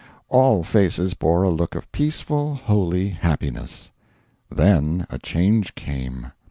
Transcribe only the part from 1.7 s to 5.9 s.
of peaceful, holy happiness. Then a change